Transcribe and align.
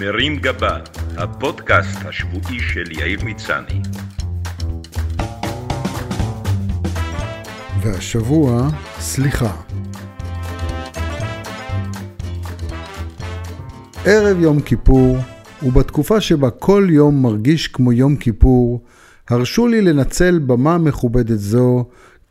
מרים 0.00 0.36
גבה, 0.36 0.78
הפודקאסט 1.16 1.98
השבועי 2.04 2.60
של 2.60 2.92
יאיר 2.92 3.24
מצני. 3.24 3.80
והשבוע, 7.82 8.68
סליחה. 8.98 9.56
ערב 14.04 14.40
יום 14.40 14.60
כיפור, 14.60 15.16
ובתקופה 15.62 16.20
שבה 16.20 16.50
כל 16.50 16.86
יום 16.90 17.22
מרגיש 17.22 17.68
כמו 17.68 17.92
יום 17.92 18.16
כיפור, 18.16 18.84
הרשו 19.28 19.66
לי 19.66 19.82
לנצל 19.82 20.38
במה 20.38 20.78
מכובדת 20.78 21.38
זו 21.38 21.84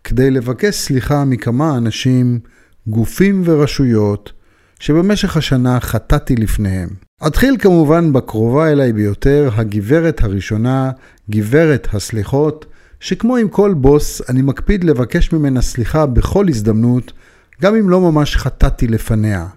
כדי 0.04 0.32
לבקש 0.32 0.76
סליחה 0.76 1.26
מכמה 1.26 1.78
אנשים, 1.78 2.40
גופים 2.88 3.42
ורשויות, 3.46 4.34
שבמשך 4.80 5.38
השנה 5.38 5.80
חטאתי 5.80 6.36
לפניהם. 6.36 7.05
אתחיל 7.28 7.58
כמובן 7.60 8.14
בקרובה 8.14 8.72
אליי 8.72 8.94
ביותר, 8.94 9.50
הגברת 9.56 10.24
הראשונה, 10.24 10.92
גברת 11.30 11.88
הסליחות, 11.94 12.66
שכמו 13.00 13.38
עם 13.38 13.50
כל 13.50 13.74
בוס, 13.74 14.30
אני 14.30 14.42
מקפיד 14.42 14.84
לבקש 14.84 15.34
ממנה 15.34 15.62
סליחה 15.62 16.06
בכל 16.06 16.46
הזדמנות, 16.50 17.14
גם 17.62 17.76
אם 17.76 17.90
לא 17.90 18.02
ממש 18.02 18.36
חטאתי 18.36 18.88
לפניה. 18.88 19.48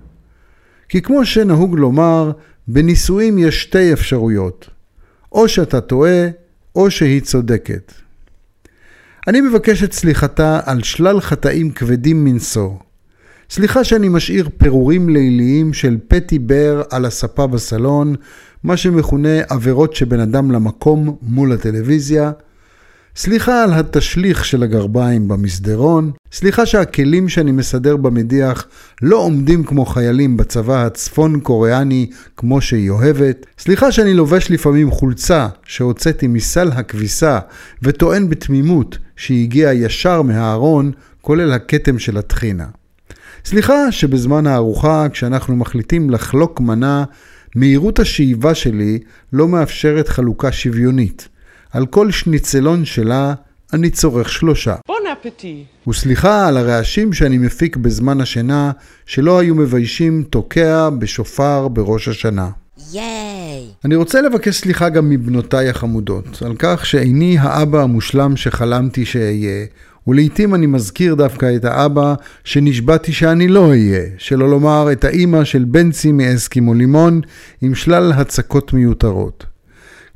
כי 0.89 1.03
כמו 1.03 1.25
שנהוג 1.25 1.79
לומר, 1.79 2.33
בנישואים 2.69 3.39
יש 3.39 3.63
שתי 3.63 3.93
אפשרויות, 3.93 4.69
או 5.33 5.49
שאתה 5.49 5.81
טועה, 5.81 6.29
או 6.77 6.91
שהיא 6.91 7.21
צודקת. 7.21 7.93
אני 9.27 9.41
מבקש 9.41 9.83
את 9.83 9.93
סליחתה 9.93 10.61
על 10.65 10.83
שלל 10.83 11.21
חטאים 11.21 11.71
כבדים 11.71 12.25
מנשוא. 12.25 12.71
סליחה 13.51 13.85
שאני 13.85 14.09
משאיר 14.09 14.49
פירורים 14.59 15.09
ליליים 15.09 15.73
של 15.73 15.97
פטי 16.09 16.39
בר 16.39 16.83
על 16.91 17.05
הספה 17.05 17.47
בסלון, 17.47 18.15
מה 18.65 18.77
שמכונה 18.77 19.41
עבירות 19.49 19.95
שבין 19.95 20.21
אדם 20.21 20.51
למקום 20.51 21.17
מול 21.23 21.53
הטלוויזיה. 21.53 22.33
סליחה 23.17 23.65
על 23.65 23.73
התשליך 23.73 24.45
של 24.45 24.63
הגרביים 24.63 25.29
במסדרון. 25.29 26.11
סליחה 26.33 26.67
שהכלים 26.67 27.29
שאני 27.29 27.53
מסדר 27.53 27.97
במדיח 27.97 28.67
לא 29.03 29.17
עומדים 29.17 29.65
כמו 29.65 29.85
חיילים 29.85 30.37
בצבא 30.37 30.87
הצפון 30.87 31.41
קוריאני 31.41 32.11
כמו 32.37 32.61
שהיא 32.61 32.91
אוהבת. 32.91 33.47
סליחה 33.59 33.93
שאני 33.93 34.15
לובש 34.15 34.51
לפעמים 34.51 34.91
חולצה 34.91 35.49
שהוצאתי 35.65 36.27
מסל 36.27 36.73
הכביסה 36.73 37.39
וטוען 37.83 38.29
בתמימות 38.29 38.99
שהיא 39.17 39.43
הגיעה 39.45 39.75
ישר 39.75 40.23
מהארון, 40.23 40.93
כולל 41.21 41.53
הכתם 41.53 41.99
של 41.99 42.17
הטחינה. 42.17 42.67
סליחה 43.45 43.93
שבזמן 43.93 44.47
הארוחה, 44.47 45.07
כשאנחנו 45.13 45.57
מחליטים 45.57 46.11
לחלוק 46.11 46.61
מנה, 46.61 47.05
מהירות 47.55 47.99
השאיבה 47.99 48.55
שלי 48.55 48.99
לא 49.33 49.49
מאפשרת 49.49 50.09
חלוקה 50.09 50.53
שוויונית. 50.53 51.29
על 51.73 51.87
כל 51.87 52.11
שניצלון 52.11 52.85
שלה 52.85 53.35
אני 53.73 53.91
צורך 53.91 54.29
שלושה. 54.29 54.75
בון 54.87 55.03
אפטי. 55.13 55.65
וסליחה 55.89 56.49
על 56.49 56.57
הרעשים 56.57 57.13
שאני 57.13 57.39
מפיק 57.39 57.77
בזמן 57.77 58.21
השינה, 58.21 58.71
שלא 59.07 59.39
היו 59.39 59.55
מביישים 59.55 60.25
תוקע 60.31 60.91
בשופר 60.91 61.69
בראש 61.69 62.09
השנה. 62.09 62.51
ייי! 62.93 63.67
אני 63.85 63.95
רוצה 63.95 64.21
לבקש 64.21 64.57
סליחה 64.61 64.89
גם 64.89 65.11
מבנותיי 65.11 65.69
החמודות, 65.69 66.43
על 66.43 66.55
כך 66.59 66.87
שאיני 66.87 67.39
האבא 67.39 67.83
המושלם 67.83 68.37
שחלמתי 68.37 69.05
שאהיה, 69.05 69.67
ולעיתים 70.09 70.55
אני 70.55 70.67
מזכיר 70.67 71.15
דווקא 71.15 71.57
את 71.57 71.65
האבא 71.65 72.15
שנשבעתי 72.45 73.13
שאני 73.13 73.49
לא 73.49 73.69
אהיה, 73.69 74.03
שלא 74.19 74.51
לומר 74.51 74.93
את 74.93 75.05
האימא 75.05 75.45
של 75.45 75.65
בנצי 75.65 76.13
מאסקימו 76.13 76.75
לימון 76.75 77.21
עם 77.61 77.75
שלל 77.75 78.13
הצקות 78.13 78.73
מיותרות. 78.73 79.47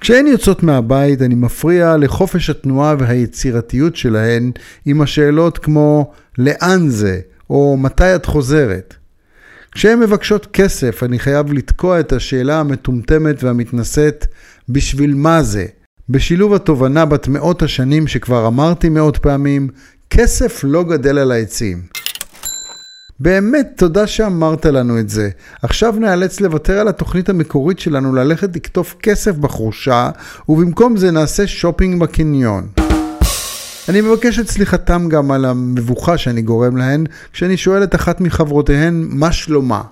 כשהן 0.01 0.27
יוצאות 0.27 0.63
מהבית 0.63 1.23
אני 1.23 1.35
מפריע 1.35 1.97
לחופש 1.97 2.51
התנועה 2.51 2.95
והיצירתיות 2.99 3.97
שלהן 3.97 4.51
עם 4.85 5.01
השאלות 5.01 5.59
כמו 5.59 6.13
לאן 6.39 6.89
זה 6.89 7.21
או 7.51 7.77
מתי 7.77 8.15
את 8.15 8.27
חוזרת. 8.27 8.95
כשהן 9.73 10.01
מבקשות 10.01 10.47
כסף 10.53 11.03
אני 11.03 11.19
חייב 11.19 11.53
לתקוע 11.53 12.01
את 12.01 12.13
השאלה 12.13 12.61
המטומטמת 12.61 13.45
והמתנשאת 13.45 14.27
בשביל 14.69 15.15
מה 15.15 15.43
זה, 15.43 15.67
בשילוב 16.09 16.55
התובנה 16.55 17.05
בת 17.05 17.29
מאות 17.29 17.63
השנים 17.63 18.07
שכבר 18.07 18.47
אמרתי 18.47 18.89
מאות 18.89 19.17
פעמים, 19.17 19.69
כסף 20.11 20.61
לא 20.65 20.83
גדל 20.83 21.19
על 21.19 21.33
העצים. 21.33 21.83
באמת, 23.21 23.73
תודה 23.77 24.07
שאמרת 24.07 24.67
לנו 24.67 24.99
את 24.99 25.09
זה. 25.09 25.31
עכשיו 25.63 25.95
נאלץ 25.99 26.41
לוותר 26.41 26.79
על 26.79 26.89
התוכנית 26.89 27.29
המקורית 27.29 27.79
שלנו 27.79 28.15
ללכת 28.15 28.57
לקטוף 28.57 28.95
כסף 29.03 29.37
בחורשה, 29.37 30.11
ובמקום 30.49 30.97
זה 30.97 31.11
נעשה 31.11 31.47
שופינג 31.47 32.01
בקניון. 32.01 32.69
אני 33.89 34.01
מבקש 34.01 34.39
את 34.39 34.49
סליחתם 34.49 35.09
גם 35.09 35.31
על 35.31 35.45
המבוכה 35.45 36.19
שאני 36.19 36.43
גורם 36.43 36.77
להן, 36.77 37.05
כשאני 37.33 37.57
שואל 37.57 37.83
את 37.83 37.95
אחת 37.95 38.21
מחברותיהן 38.21 39.07
מה 39.11 39.33
שלומה. 39.33 39.83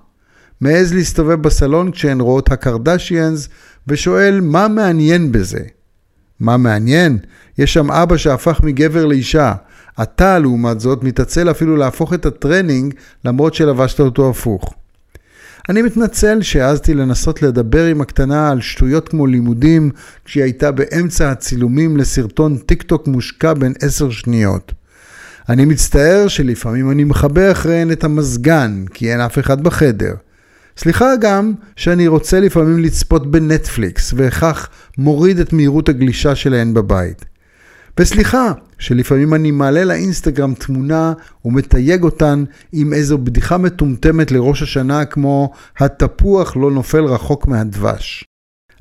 מעז 0.60 0.94
להסתובב 0.94 1.43
בסלון 1.43 1.91
כשהן 1.91 2.20
רואות 2.20 2.53
הקרדשיאנס, 2.53 3.49
ושואל 3.88 4.41
מה 4.41 4.69
מעניין 4.69 5.32
בזה. 5.32 5.60
מה 6.40 6.56
מעניין? 6.56 7.18
יש 7.58 7.74
שם 7.74 7.90
אבא 7.90 8.16
שהפך 8.16 8.60
מגבר 8.64 9.06
לאישה. 9.06 9.54
אתה, 10.02 10.38
לעומת 10.38 10.80
זאת, 10.80 11.04
מתעצל 11.04 11.50
אפילו 11.50 11.76
להפוך 11.76 12.14
את 12.14 12.26
הטרנינג, 12.26 12.94
למרות 13.24 13.54
שלבשת 13.54 14.00
אותו 14.00 14.30
הפוך. 14.30 14.74
אני 15.68 15.82
מתנצל 15.82 16.42
שהעזתי 16.42 16.94
לנסות 16.94 17.42
לדבר 17.42 17.86
עם 17.86 18.00
הקטנה 18.00 18.50
על 18.50 18.60
שטויות 18.60 19.08
כמו 19.08 19.26
לימודים, 19.26 19.90
כשהיא 20.24 20.42
הייתה 20.42 20.70
באמצע 20.70 21.30
הצילומים 21.30 21.96
לסרטון 21.96 22.58
טיק 22.58 22.82
טוק 22.82 23.06
מושקע 23.06 23.54
בן 23.54 23.72
עשר 23.82 24.10
שניות. 24.10 24.72
אני 25.48 25.64
מצטער 25.64 26.28
שלפעמים 26.28 26.90
אני 26.90 27.04
מכבה 27.04 27.52
אחריהן 27.52 27.92
את 27.92 28.04
המזגן, 28.04 28.84
כי 28.94 29.12
אין 29.12 29.20
אף 29.20 29.38
אחד 29.38 29.62
בחדר. 29.62 30.14
סליחה 30.82 31.16
גם 31.16 31.52
שאני 31.76 32.08
רוצה 32.08 32.41
לפעמים 32.41 32.78
לצפות 32.78 33.30
בנטפליקס, 33.30 34.14
וכך 34.16 34.68
מוריד 34.98 35.38
את 35.38 35.52
מהירות 35.52 35.88
הגלישה 35.88 36.34
שלהן 36.34 36.74
בבית. 36.74 37.24
וסליחה 38.00 38.52
שלפעמים 38.78 39.34
אני 39.34 39.50
מעלה 39.50 39.84
לאינסטגרם 39.84 40.54
תמונה 40.54 41.12
ומתייג 41.44 42.02
אותן 42.02 42.44
עם 42.72 42.92
איזו 42.92 43.19
בדיחה 43.19 43.58
מטומטמת 43.58 44.32
לראש 44.32 44.62
השנה 44.62 45.04
כמו 45.04 45.52
התפוח 45.78 46.56
לא 46.56 46.70
נופל 46.70 47.04
רחוק 47.04 47.46
מהדבש. 47.46 48.29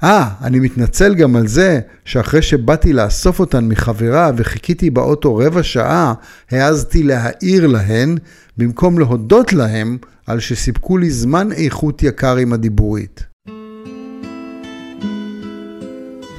אה, 0.04 0.30
אני 0.44 0.60
מתנצל 0.60 1.16
גם 1.16 1.36
על 1.36 1.48
זה 1.48 1.80
שאחרי 2.06 2.42
שבאתי 2.42 2.94
לאסוף 2.94 3.40
אותן 3.40 3.68
מחברה 3.68 4.32
וחיכיתי 4.38 4.90
באוטו 4.90 5.36
רבע 5.36 5.64
שעה, 5.64 6.14
העזתי 6.52 7.04
להעיר 7.04 7.68
להן 7.68 8.18
במקום 8.58 9.00
להודות 9.00 9.54
להם 9.54 9.98
על 10.28 10.40
שסיפקו 10.40 10.98
לי 10.98 11.10
זמן 11.10 11.52
איכות 11.52 12.04
יקר 12.04 12.36
עם 12.36 12.54
הדיבורית. 12.54 13.24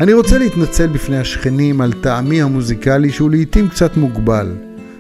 אני 0.00 0.12
רוצה 0.12 0.38
להתנצל 0.38 0.86
בפני 0.86 1.18
השכנים 1.18 1.80
על 1.80 1.92
טעמי 1.92 2.42
המוזיקלי 2.42 3.10
שהוא 3.10 3.30
לעיתים 3.30 3.68
קצת 3.68 3.96
מוגבל. 3.96 4.52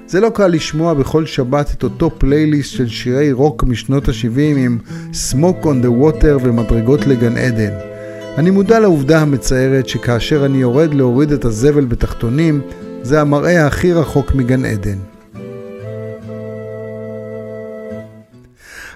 זה 0.06 0.20
לא 0.20 0.30
קל 0.34 0.46
לשמוע 0.46 0.94
בכל 0.94 1.26
שבת 1.26 1.70
את 1.74 1.82
אותו 1.82 2.10
פלייליסט 2.18 2.72
של 2.72 2.88
שירי 2.88 3.32
רוק 3.32 3.64
משנות 3.64 4.08
ה-70 4.08 4.58
עם 4.58 4.78
Smoke 5.12 5.64
on 5.64 5.84
the 5.84 6.02
Water 6.02 6.38
ומדרגות 6.42 7.06
לגן 7.06 7.36
עדן. 7.36 7.89
אני 8.38 8.50
מודע 8.50 8.80
לעובדה 8.80 9.20
המצערת 9.20 9.88
שכאשר 9.88 10.46
אני 10.46 10.58
יורד 10.58 10.94
להוריד 10.94 11.32
את 11.32 11.44
הזבל 11.44 11.84
בתחתונים, 11.84 12.60
זה 13.02 13.20
המראה 13.20 13.66
הכי 13.66 13.92
רחוק 13.92 14.34
מגן 14.34 14.64
עדן. 14.64 14.98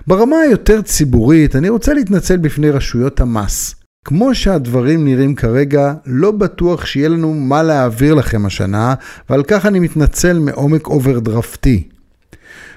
ברמה 0.06 0.37
היותר 0.37 0.83
ציבורית, 0.83 1.56
אני 1.56 1.69
רוצה 1.69 1.95
להתנצל 1.95 2.37
בפני 2.37 2.71
רשויות 2.71 3.21
המס. 3.21 3.75
כמו 4.04 4.34
שהדברים 4.34 5.04
נראים 5.04 5.34
כרגע, 5.34 5.95
לא 6.07 6.30
בטוח 6.30 6.87
שיהיה 6.87 7.09
לנו 7.09 7.34
מה 7.34 7.63
להעביר 7.63 8.15
לכם 8.15 8.47
השנה, 8.47 8.95
ועל 9.30 9.42
כך 9.42 9.66
אני 9.66 9.80
מתנצל 9.80 10.39
מעומק 10.39 10.87
אוברדרפטי. 10.87 11.89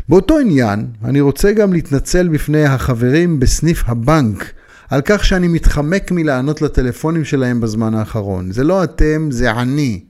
באותו 0.10 0.40
עניין, 0.40 0.88
אני 1.04 1.22
רוצה 1.22 1.52
גם 1.52 1.74
להתנצל 1.74 2.28
בפני 2.28 2.66
החברים 2.66 3.40
בסניף 3.40 3.84
הבנק, 3.88 4.54
על 4.90 5.02
כך 5.06 5.26
שאני 5.26 5.48
מתחמק 5.48 6.12
מלענות 6.12 6.62
לטלפונים 6.62 7.26
שלהם 7.26 7.62
בזמן 7.62 7.94
האחרון. 7.96 8.52
זה 8.52 8.64
לא 8.64 8.84
אתם, 8.84 9.28
זה 9.32 9.52
אני. 9.52 10.04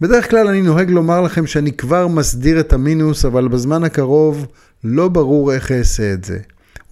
בדרך 0.00 0.30
כלל 0.30 0.48
אני 0.48 0.62
נוהג 0.62 0.90
לומר 0.90 1.20
לכם 1.20 1.46
שאני 1.46 1.72
כבר 1.72 2.08
מסדיר 2.08 2.60
את 2.60 2.72
המינוס, 2.72 3.24
אבל 3.24 3.48
בזמן 3.48 3.84
הקרוב 3.84 4.46
לא 4.84 5.08
ברור 5.08 5.52
איך 5.52 5.72
אעשה 5.72 6.12
את 6.12 6.24
זה. 6.24 6.38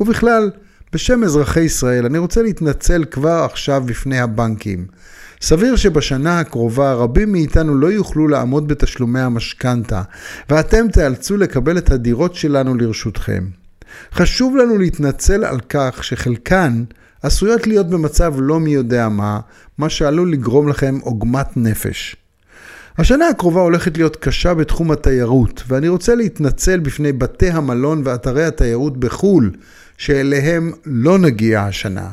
ובכלל, 0.00 0.50
בשם 0.92 1.24
אזרחי 1.24 1.60
ישראל, 1.60 2.06
אני 2.06 2.18
רוצה 2.18 2.42
להתנצל 2.42 3.04
כבר 3.10 3.46
עכשיו 3.50 3.82
בפני 3.86 4.20
הבנקים. 4.20 4.86
סביר 5.40 5.76
שבשנה 5.76 6.40
הקרובה 6.40 6.94
רבים 6.94 7.32
מאיתנו 7.32 7.74
לא 7.74 7.92
יוכלו 7.92 8.28
לעמוד 8.28 8.68
בתשלומי 8.68 9.20
המשכנתה, 9.20 10.02
ואתם 10.50 10.88
תיאלצו 10.92 11.36
לקבל 11.36 11.78
את 11.78 11.90
הדירות 11.90 12.34
שלנו 12.34 12.74
לרשותכם. 12.74 13.44
חשוב 14.14 14.56
לנו 14.56 14.78
להתנצל 14.78 15.44
על 15.44 15.60
כך 15.68 16.04
שחלקן 16.04 16.84
עשויות 17.22 17.66
להיות 17.66 17.90
במצב 17.90 18.34
לא 18.38 18.60
מי 18.60 18.70
יודע 18.70 19.08
מה, 19.08 19.40
מה 19.78 19.88
שעלול 19.88 20.32
לגרום 20.32 20.68
לכם 20.68 20.98
עוגמת 21.02 21.56
נפש. 21.56 22.16
השנה 22.98 23.28
הקרובה 23.28 23.60
הולכת 23.60 23.96
להיות 23.96 24.16
קשה 24.16 24.54
בתחום 24.54 24.90
התיירות, 24.90 25.62
ואני 25.68 25.88
רוצה 25.88 26.14
להתנצל 26.14 26.80
בפני 26.80 27.12
בתי 27.12 27.50
המלון 27.50 28.02
ואתרי 28.04 28.44
התיירות 28.44 28.96
בחו"ל, 28.96 29.50
שאליהם 29.98 30.72
לא 30.86 31.18
נגיע 31.18 31.62
השנה. 31.62 32.10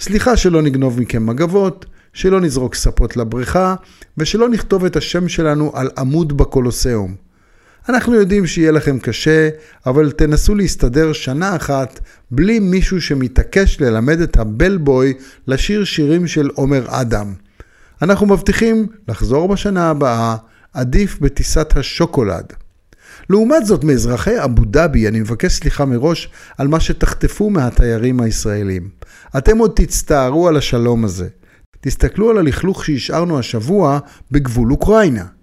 סליחה 0.00 0.36
שלא 0.36 0.62
נגנוב 0.62 1.00
מכם 1.00 1.26
מגבות, 1.26 1.86
שלא 2.12 2.40
נזרוק 2.40 2.74
ספות 2.74 3.16
לבריכה, 3.16 3.74
ושלא 4.18 4.48
נכתוב 4.48 4.84
את 4.84 4.96
השם 4.96 5.28
שלנו 5.28 5.72
על 5.74 5.90
עמוד 5.98 6.36
בקולוסיאום. 6.36 7.25
אנחנו 7.88 8.14
יודעים 8.14 8.46
שיהיה 8.46 8.72
לכם 8.72 8.98
קשה, 8.98 9.48
אבל 9.86 10.10
תנסו 10.10 10.54
להסתדר 10.54 11.12
שנה 11.12 11.56
אחת 11.56 12.00
בלי 12.30 12.58
מישהו 12.58 13.00
שמתעקש 13.00 13.80
ללמד 13.80 14.20
את 14.20 14.36
הבלבוי 14.36 15.14
לשיר 15.46 15.84
שירים 15.84 16.26
של 16.26 16.50
עומר 16.54 16.84
אדם. 16.88 17.34
אנחנו 18.02 18.26
מבטיחים 18.26 18.86
לחזור 19.08 19.48
בשנה 19.48 19.90
הבאה, 19.90 20.36
עדיף 20.72 21.18
בטיסת 21.20 21.76
השוקולד. 21.76 22.52
לעומת 23.30 23.66
זאת, 23.66 23.84
מאזרחי 23.84 24.44
אבו 24.44 24.64
דאבי 24.64 25.08
אני 25.08 25.20
מבקש 25.20 25.52
סליחה 25.52 25.84
מראש 25.84 26.30
על 26.58 26.68
מה 26.68 26.80
שתחטפו 26.80 27.50
מהתיירים 27.50 28.20
הישראלים. 28.20 28.88
אתם 29.38 29.58
עוד 29.58 29.72
תצטערו 29.76 30.48
על 30.48 30.56
השלום 30.56 31.04
הזה. 31.04 31.28
תסתכלו 31.80 32.30
על 32.30 32.38
הלכלוך 32.38 32.84
שהשארנו 32.84 33.38
השבוע 33.38 33.98
בגבול 34.30 34.72
אוקראינה. 34.72 35.35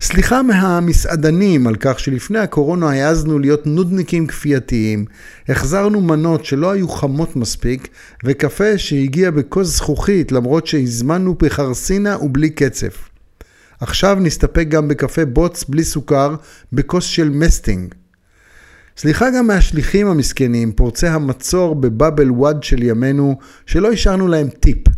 סליחה 0.00 0.42
מהמסעדנים 0.42 1.66
על 1.66 1.76
כך 1.80 2.00
שלפני 2.00 2.38
הקורונה 2.38 2.90
העזנו 2.90 3.38
להיות 3.38 3.66
נודניקים 3.66 4.26
כפייתיים, 4.26 5.04
החזרנו 5.48 6.00
מנות 6.00 6.44
שלא 6.44 6.70
היו 6.70 6.88
חמות 6.88 7.36
מספיק, 7.36 7.88
וקפה 8.24 8.78
שהגיע 8.78 9.30
בכוס 9.30 9.76
זכוכית 9.76 10.32
למרות 10.32 10.66
שהזמנו 10.66 11.34
בחרסינה 11.34 12.18
ובלי 12.18 12.50
קצף. 12.50 13.08
עכשיו 13.80 14.18
נסתפק 14.20 14.66
גם 14.68 14.88
בקפה 14.88 15.24
בוץ 15.24 15.64
בלי 15.64 15.84
סוכר, 15.84 16.34
בכוס 16.72 17.04
של 17.04 17.30
מסטינג. 17.30 17.94
סליחה 18.96 19.26
גם 19.30 19.46
מהשליחים 19.46 20.06
המסכנים, 20.06 20.72
פורצי 20.72 21.06
המצור 21.06 21.74
בבאבל 21.74 22.30
וואד 22.30 22.62
של 22.62 22.82
ימינו, 22.82 23.38
שלא 23.66 23.92
השארנו 23.92 24.28
להם 24.28 24.48
טיפ, 24.48 24.88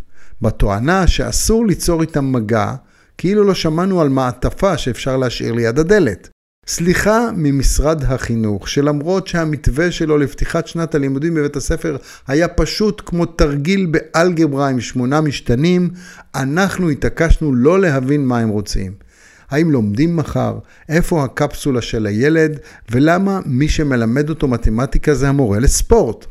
בתואנה 0.43 1.07
שאסור 1.07 1.67
ליצור 1.67 2.03
איתם 2.03 2.33
מגע, 2.33 2.75
כאילו 3.21 3.45
לא 3.45 3.55
שמענו 3.55 4.01
על 4.01 4.09
מעטפה 4.09 4.79
שאפשר 4.79 5.17
להשאיר 5.17 5.53
ליד 5.53 5.79
הדלת. 5.79 6.29
סליחה 6.67 7.31
ממשרד 7.37 8.05
החינוך, 8.05 8.69
שלמרות 8.69 9.27
שהמתווה 9.27 9.91
שלו 9.91 10.19
לפתיחת 10.19 10.67
שנת 10.67 10.95
הלימודים 10.95 11.35
בבית 11.35 11.57
הספר 11.57 11.97
היה 12.29 12.49
פשוט 12.49 13.03
כמו 13.07 13.27
תרגיל 13.27 13.87
באלגברה 13.87 14.69
עם 14.69 14.81
שמונה 14.81 15.21
משתנים, 15.21 15.91
אנחנו 16.35 16.89
התעקשנו 16.89 17.55
לא 17.55 17.81
להבין 17.81 18.27
מה 18.27 18.39
הם 18.39 18.49
רוצים. 18.49 18.93
האם 19.51 19.71
לומדים 19.71 20.17
מחר? 20.17 20.59
איפה 20.89 21.25
הקפסולה 21.25 21.83
של 21.83 22.07
הילד? 22.07 22.59
ולמה 22.91 23.41
מי 23.47 23.69
שמלמד 23.69 24.31
אותו 24.31 24.49
מתמטיקה 24.49 25.15
זה 25.15 25.29
המורה 25.29 25.59
לספורט? 25.59 26.27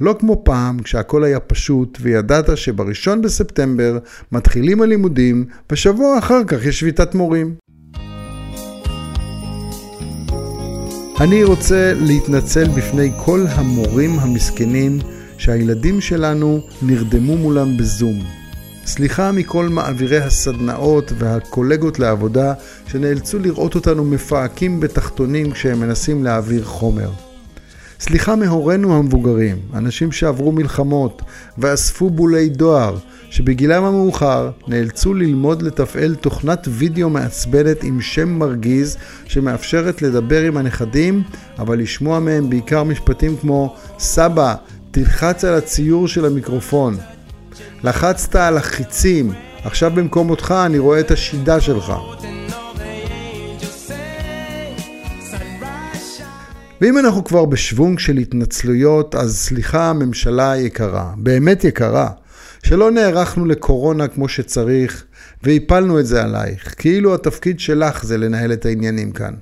לא 0.00 0.16
כמו 0.18 0.42
פעם, 0.44 0.78
כשהכל 0.78 1.24
היה 1.24 1.40
פשוט, 1.40 1.98
וידעת 2.00 2.56
שבראשון 2.56 3.22
בספטמבר 3.22 3.98
מתחילים 4.32 4.82
הלימודים, 4.82 5.44
ושבוע 5.72 6.18
אחר 6.18 6.44
כך 6.44 6.66
יש 6.66 6.80
שביתת 6.80 7.14
מורים. 7.14 7.54
אני 11.20 11.44
רוצה 11.44 11.92
להתנצל 11.96 12.68
בפני 12.68 13.10
כל 13.24 13.44
המורים 13.48 14.18
המסכנים 14.18 14.98
שהילדים 15.38 16.00
שלנו 16.00 16.60
נרדמו 16.82 17.36
מולם 17.36 17.76
בזום. 17.76 18.22
סליחה 18.86 19.32
מכל 19.32 19.68
מעבירי 19.68 20.18
הסדנאות 20.18 21.12
והקולגות 21.18 21.98
לעבודה 21.98 22.54
שנאלצו 22.86 23.38
לראות 23.38 23.74
אותנו 23.74 24.04
מפהקים 24.04 24.80
בתחתונים 24.80 25.50
כשהם 25.50 25.80
מנסים 25.80 26.24
להעביר 26.24 26.64
חומר. 26.64 27.29
סליחה 28.00 28.36
מהורינו 28.36 28.96
המבוגרים, 28.96 29.56
אנשים 29.74 30.12
שעברו 30.12 30.52
מלחמות 30.52 31.22
ואספו 31.58 32.10
בולי 32.10 32.48
דואר, 32.48 32.96
שבגילם 33.30 33.84
המאוחר 33.84 34.50
נאלצו 34.68 35.14
ללמוד 35.14 35.62
לתפעל 35.62 36.14
תוכנת 36.14 36.68
וידאו 36.70 37.10
מעצבנת 37.10 37.82
עם 37.82 38.00
שם 38.00 38.28
מרגיז 38.28 38.96
שמאפשרת 39.24 40.02
לדבר 40.02 40.42
עם 40.42 40.56
הנכדים, 40.56 41.22
אבל 41.58 41.78
לשמוע 41.78 42.20
מהם 42.20 42.50
בעיקר 42.50 42.82
משפטים 42.82 43.36
כמו 43.36 43.74
סבא, 43.98 44.54
תלחץ 44.90 45.44
על 45.44 45.54
הציור 45.54 46.08
של 46.08 46.24
המיקרופון. 46.24 46.96
לחצת 47.84 48.36
על 48.36 48.56
החיצים, 48.56 49.32
עכשיו 49.64 49.90
במקום 49.94 50.30
אותך 50.30 50.54
אני 50.66 50.78
רואה 50.78 51.00
את 51.00 51.10
השידה 51.10 51.60
שלך. 51.60 51.92
ואם 56.80 56.98
אנחנו 56.98 57.24
כבר 57.24 57.44
בשוונג 57.44 57.98
של 57.98 58.16
התנצלויות, 58.16 59.14
אז 59.14 59.36
סליחה 59.36 59.90
הממשלה 59.90 60.50
היקרה, 60.50 61.12
באמת 61.16 61.64
יקרה, 61.64 62.08
שלא 62.62 62.90
נערכנו 62.90 63.46
לקורונה 63.46 64.08
כמו 64.08 64.28
שצריך, 64.28 65.04
והפלנו 65.42 66.00
את 66.00 66.06
זה 66.06 66.22
עלייך, 66.22 66.74
כאילו 66.78 67.14
התפקיד 67.14 67.60
שלך 67.60 68.04
זה 68.04 68.18
לנהל 68.18 68.52
את 68.52 68.66
העניינים 68.66 69.12
כאן. 69.12 69.34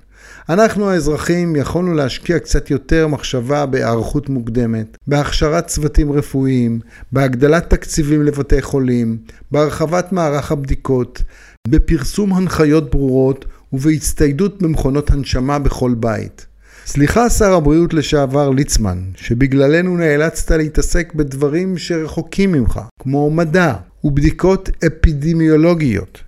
אנחנו 0.49 0.91
האזרחים 0.91 1.57
יכולנו 1.57 1.95
להשקיע 1.95 2.39
קצת 2.39 2.71
יותר 2.71 3.07
מחשבה 3.07 3.67
בהיערכות 3.67 4.29
מוקדמת, 4.29 4.97
בהכשרת 5.07 5.67
צוותים 5.67 6.13
רפואיים, 6.13 6.81
בהגדלת 7.13 7.71
תקציבים 7.71 8.23
לבתי 8.23 8.63
חולים, 8.63 9.19
בהרחבת 9.51 10.13
מערך 10.13 10.53
הבדיקות, 10.53 11.23
בפרסום 11.69 12.35
הנחיות 12.35 12.91
ברורות 12.91 13.45
ובהצטיידות 13.73 14.63
במכונות 14.63 15.11
הנשמה 15.11 15.59
בכל 15.59 15.95
בית. 15.95 16.48
סליחה 16.91 17.31
שר 17.31 17.53
הבריאות 17.53 17.95
לשעבר 17.95 18.51
ליצמן, 18.51 18.99
שבגללנו 19.17 19.97
נאלצת 19.97 20.51
להתעסק 20.51 21.15
בדברים 21.15 21.79
שרחוקים 21.79 22.53
ממך, 22.53 22.81
כמו 23.01 23.31
מדע 23.31 23.75
ובדיקות 24.05 24.71
אפידמיולוגיות. 24.87 26.21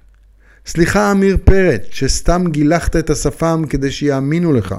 סליחה 0.67 1.12
אמיר 1.12 1.37
פרץ, 1.45 1.81
שסתם 1.91 2.45
גילחת 2.51 2.97
את 2.97 3.11
השפם 3.11 3.65
כדי 3.69 3.91
שיאמינו 3.91 4.53
לך. 4.53 4.75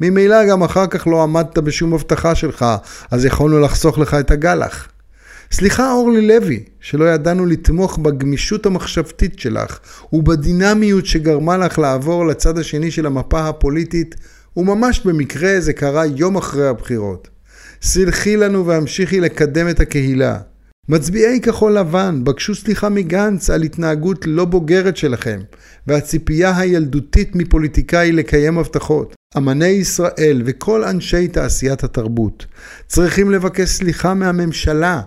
ממילא 0.00 0.48
גם 0.50 0.62
אחר 0.62 0.86
כך 0.86 1.06
לא 1.06 1.22
עמדת 1.22 1.58
בשום 1.58 1.94
הבטחה 1.94 2.34
שלך, 2.34 2.64
אז 3.10 3.24
יכולנו 3.24 3.60
לחסוך 3.60 3.98
לך 3.98 4.14
את 4.14 4.30
הגלח. 4.30 4.88
סליחה 5.52 5.92
אורלי 5.92 6.26
לוי, 6.26 6.64
שלא 6.80 7.04
ידענו 7.04 7.46
לתמוך 7.46 7.98
בגמישות 7.98 8.66
המחשבתית 8.66 9.38
שלך 9.38 9.78
ובדינמיות 10.12 11.06
שגרמה 11.06 11.56
לך 11.56 11.78
לעבור 11.78 12.26
לצד 12.26 12.58
השני 12.58 12.90
של 12.90 13.06
המפה 13.06 13.48
הפוליטית 13.48 14.14
וממש 14.56 15.00
במקרה 15.04 15.60
זה 15.60 15.72
קרה 15.72 16.06
יום 16.06 16.36
אחרי 16.36 16.68
הבחירות. 16.68 17.28
סלחי 17.82 18.36
לנו 18.36 18.66
והמשיכי 18.66 19.20
לקדם 19.20 19.68
את 19.68 19.80
הקהילה. 19.80 20.38
מצביעי 20.88 21.40
כחול 21.40 21.78
לבן 21.78 22.24
בקשו 22.24 22.54
סליחה 22.54 22.88
מגנץ 22.88 23.50
על 23.50 23.62
התנהגות 23.62 24.26
לא 24.26 24.44
בוגרת 24.44 24.96
שלכם, 24.96 25.40
והציפייה 25.86 26.58
הילדותית 26.58 27.36
מפוליטיקאי 27.36 28.12
לקיים 28.12 28.58
הבטחות. 28.58 29.14
אמני 29.36 29.66
ישראל 29.66 30.42
וכל 30.44 30.84
אנשי 30.84 31.28
תעשיית 31.28 31.84
התרבות 31.84 32.46
צריכים 32.86 33.30
לבקש 33.30 33.68
סליחה 33.68 34.14
מהממשלה 34.14 35.00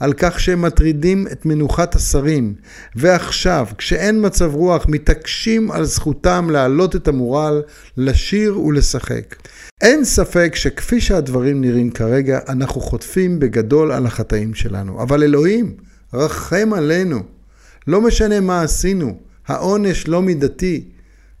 על 0.00 0.12
כך 0.12 0.40
שהם 0.40 0.62
מטרידים 0.62 1.26
את 1.32 1.46
מנוחת 1.46 1.94
השרים, 1.94 2.54
ועכשיו, 2.96 3.66
כשאין 3.78 4.26
מצב 4.26 4.54
רוח, 4.54 4.86
מתעקשים 4.88 5.70
על 5.70 5.84
זכותם 5.84 6.50
להעלות 6.50 6.96
את 6.96 7.08
המורל, 7.08 7.62
לשיר 7.96 8.60
ולשחק. 8.60 9.36
אין 9.80 10.04
ספק 10.04 10.52
שכפי 10.54 11.00
שהדברים 11.00 11.60
נראים 11.60 11.90
כרגע, 11.90 12.38
אנחנו 12.48 12.80
חוטפים 12.80 13.38
בגדול 13.38 13.92
על 13.92 14.06
החטאים 14.06 14.54
שלנו. 14.54 15.02
אבל 15.02 15.22
אלוהים, 15.22 15.74
רחם 16.14 16.70
עלינו. 16.74 17.22
לא 17.86 18.00
משנה 18.00 18.40
מה 18.40 18.62
עשינו, 18.62 19.16
העונש 19.48 20.08
לא 20.08 20.22
מידתי. 20.22 20.84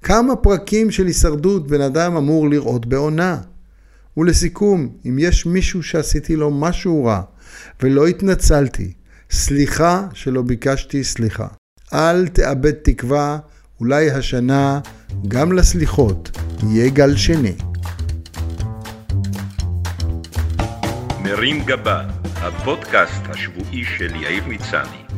כמה 0.02 0.36
פרקים 0.36 0.90
של 0.90 1.06
הישרדות 1.06 1.66
בן 1.66 1.80
אדם 1.80 2.16
אמור 2.16 2.50
לראות 2.50 2.86
בעונה? 2.86 3.36
ולסיכום, 4.16 4.88
אם 5.08 5.18
יש 5.18 5.46
מישהו 5.46 5.82
שעשיתי 5.82 6.36
לו 6.36 6.50
משהו 6.50 7.04
רע, 7.04 7.22
ולא 7.82 8.06
התנצלתי. 8.06 8.92
סליחה 9.30 10.06
שלא 10.14 10.42
ביקשתי 10.42 11.04
סליחה. 11.04 11.46
אל 11.94 12.28
תאבד 12.28 12.72
תקווה, 12.72 13.38
אולי 13.80 14.10
השנה 14.10 14.80
גם 15.28 15.52
לסליחות 15.52 16.38
יהיה 16.62 16.90
גל 16.90 17.16
שני. 17.16 17.54
מרים 21.22 21.64
גבה, 21.64 22.02
הפודקאסט 22.36 23.22
השבועי 23.28 23.84
של 23.84 24.16
יאיר 24.16 24.44
מצני. 24.46 25.09